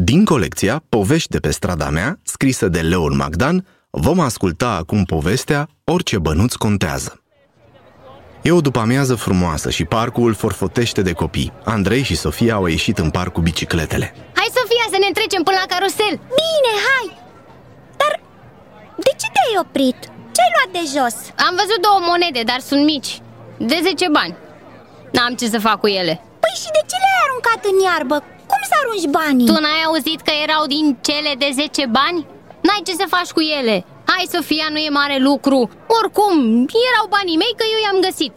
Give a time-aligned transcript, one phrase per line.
[0.00, 5.68] Din colecția Povești de pe strada mea, scrisă de Leon Magdan, vom asculta acum povestea
[5.84, 7.22] Orice bănuț contează.
[8.42, 11.52] E o după-amiază frumoasă și parcul forfotește de copii.
[11.64, 14.14] Andrei și Sofia au ieșit în parc cu bicicletele.
[14.34, 17.06] Hai, Sofia, să ne întrecem până la carusel Bine, hai!
[18.00, 18.12] Dar
[19.04, 19.98] de ce te-ai oprit?
[20.34, 21.16] Ce-ai luat de jos?
[21.46, 23.12] Am văzut două monede, dar sunt mici
[23.70, 24.36] De 10 bani
[25.14, 28.37] N-am ce să fac cu ele Păi și de ce le-ai aruncat în iarbă?
[28.68, 29.46] Cum să arunci banii?
[29.46, 32.26] Tu n-ai auzit că erau din cele de 10 bani?
[32.66, 33.76] N-ai ce să faci cu ele
[34.10, 35.58] Hai, Sofia, nu e mare lucru
[35.98, 36.36] Oricum,
[36.90, 38.34] erau banii mei că eu i-am găsit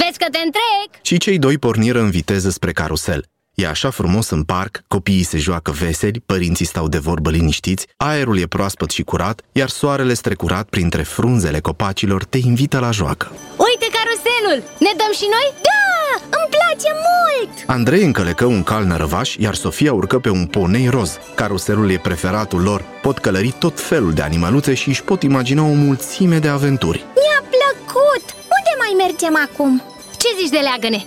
[0.00, 0.88] Vezi că te întrec?
[1.08, 3.22] Și cei doi porniră în viteză spre carusel.
[3.54, 8.38] E așa frumos în parc, copiii se joacă veseli, părinții stau de vorbă liniștiți, aerul
[8.38, 13.26] e proaspăt și curat, iar soarele strecurat printre frunzele copacilor te invită la joacă.
[13.68, 14.58] Uite caruselul!
[14.78, 15.46] Ne dăm și noi?
[15.62, 15.73] Da,
[16.22, 17.52] îmi place mult!
[17.66, 21.18] Andrei încălecă un cal nărăvaș, iar Sofia urcă pe un ponei roz.
[21.34, 25.72] Caruselul e preferatul lor, pot călări tot felul de animăluțe și își pot imagina o
[25.86, 27.04] mulțime de aventuri.
[27.22, 28.24] Mi-a plăcut!
[28.56, 29.82] Unde mai mergem acum?
[30.20, 31.00] Ce zici de leagăne?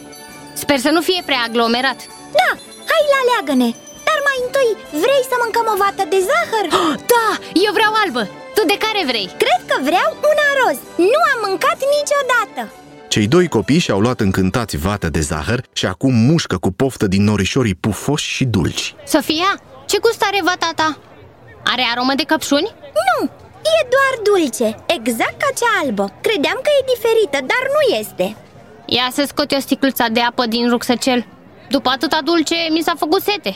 [0.64, 2.00] Sper să nu fie prea aglomerat
[2.40, 2.50] Da,
[2.92, 3.70] hai la leagăne!
[4.08, 4.72] Dar mai întâi,
[5.04, 6.66] vrei să mâncăm o vată de zahăr?
[7.14, 7.28] Da,
[7.66, 8.24] eu vreau albă
[8.56, 9.28] Tu de care vrei?
[9.44, 10.78] Cred că vreau una roz
[11.12, 12.62] Nu am mâncat niciodată
[13.18, 17.24] Cei doi copii și-au luat încântați vată de zahăr și acum mușcă cu poftă din
[17.24, 18.96] norișorii pufoși și dulci.
[19.14, 19.52] Sofia,
[19.90, 20.90] ce gust are vata ta?
[21.72, 22.70] Are aromă de căpșuni?
[23.08, 23.18] Nu,
[23.76, 28.26] e doar dulce, exact ca cea albă Credeam că e diferită, dar nu este
[28.98, 31.20] Ia să scot o sticluța de apă din rucsăcel
[31.76, 33.52] După atâta dulce, mi s-a făcut sete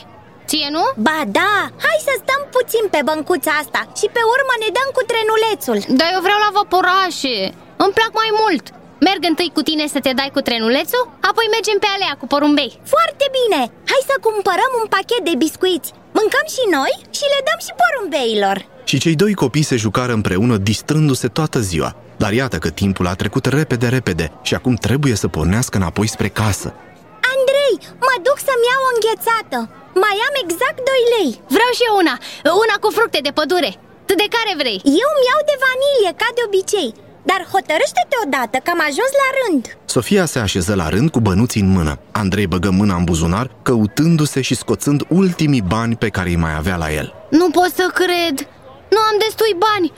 [0.48, 0.84] Ție nu?
[1.06, 5.02] Ba da, hai să stăm puțin pe băncuța asta Și pe urmă ne dăm cu
[5.10, 7.36] trenulețul Dar eu vreau la vaporașe
[7.82, 8.64] Îmi plac mai mult
[9.08, 12.72] Merg întâi cu tine să te dai cu trenulețul Apoi mergem pe alea cu porumbei.
[12.94, 13.60] Foarte bine,
[13.92, 15.92] hai să cumpărăm un pachet de biscuiți.
[16.18, 18.56] Mâncăm și noi și le dăm și porumbeilor.
[18.90, 21.90] Și cei doi copii se jucară împreună distrându-se toată ziua.
[22.22, 26.28] Dar iată că timpul a trecut repede, repede și acum trebuie să pornească înapoi spre
[26.40, 26.68] casă.
[27.34, 27.74] Andrei,
[28.06, 29.58] mă duc să-mi iau o înghețată.
[30.04, 31.30] Mai am exact 2 lei.
[31.56, 32.14] Vreau și eu una,
[32.62, 33.72] una cu fructe de pădure.
[34.08, 34.78] Tu de care vrei?
[35.02, 36.90] Eu îmi iau de vanilie, ca de obicei
[37.22, 39.76] Dar hotărăște-te odată că am ajuns la rând.
[39.84, 41.98] Sofia se așeză la rând cu bănuții în mână.
[42.12, 46.76] Andrei băgă mâna în buzunar, căutându-se și scoțând ultimii bani pe care îi mai avea
[46.76, 47.14] la el.
[47.30, 48.36] Nu pot să cred.
[48.94, 49.92] Nu am destui bani.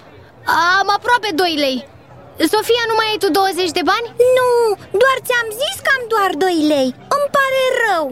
[0.79, 1.79] Am aproape 2 lei.
[2.55, 4.09] Sofia, nu mai ai tu 20 de bani?
[4.39, 4.51] Nu,
[5.03, 6.89] doar ți-am zis că am doar 2 lei.
[7.17, 8.05] Îmi pare rău.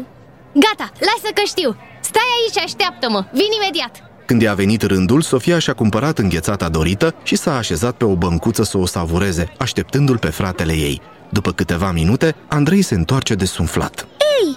[0.65, 1.71] Gata, lasă că știu.
[2.11, 3.95] Stai aici, așteaptă-mă, vin imediat
[4.27, 8.63] Când i-a venit rândul, Sofia și-a cumpărat înghețata dorită și s-a așezat pe o băncuță
[8.63, 11.01] să o savureze, așteptându-l pe fratele ei.
[11.29, 14.07] După câteva minute, Andrei se întoarce desumflat.
[14.37, 14.49] Ei,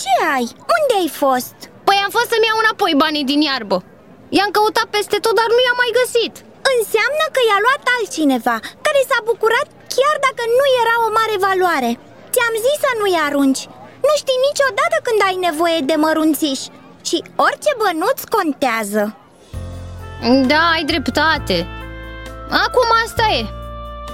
[0.00, 0.46] ce ai?
[0.76, 1.56] Unde ai fost?
[1.86, 3.76] Păi am fost să-mi iau înapoi banii din iarbă
[4.36, 6.34] I-am căutat peste tot, dar nu i-am mai găsit
[6.74, 8.56] Înseamnă că i-a luat altcineva
[8.86, 11.90] Care s-a bucurat chiar dacă nu era o mare valoare
[12.32, 13.62] Ți-am zis să nu-i arunci
[14.06, 16.70] Nu știi niciodată când ai nevoie de mărunțiși
[17.04, 19.16] Și orice bănuț contează
[20.46, 21.66] Da, ai dreptate
[22.50, 23.46] Acum asta e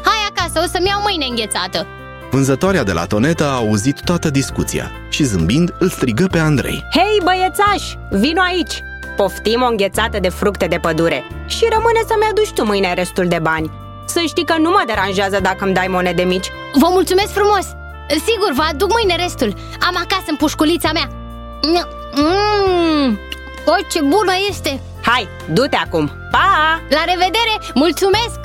[0.04, 1.86] Hai acasă, o să-mi iau mâine înghețată
[2.30, 6.84] Vânzătoarea de la Toneta a auzit toată discuția și zâmbind îl strigă pe Andrei.
[6.92, 8.82] Hei, băiețaș, vino aici!
[9.16, 13.38] Poftim o înghețată de fructe de pădure și rămâne să-mi aduci tu mâine restul de
[13.42, 13.70] bani.
[14.06, 16.50] Să știi că nu mă deranjează dacă îmi dai monede mici.
[16.72, 17.66] Vă mulțumesc frumos
[18.08, 21.08] Sigur, vă aduc mâine restul Am acasă în pușculița mea
[21.64, 23.18] Mmm,
[23.66, 26.10] o, ce bună este Hai, du-te acum!
[26.30, 26.80] Pa!
[26.88, 28.38] La revedere, mulțumesc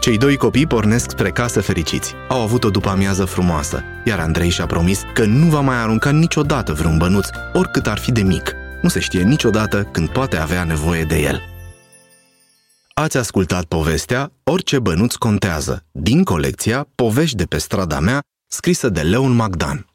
[0.00, 2.14] Cei doi copii pornesc spre casă fericiți.
[2.28, 6.72] Au avut o după-amiază frumoasă, iar Andrei și-a promis că nu va mai arunca niciodată
[6.72, 8.54] vreun bănuț, oricât ar fi de mic.
[8.82, 11.42] Nu se știe niciodată când poate avea nevoie de el.
[12.94, 19.00] Ați ascultat povestea Orice bănuț contează, din colecția Povești de pe strada mea, scrisă de
[19.00, 19.87] Leon Magdan.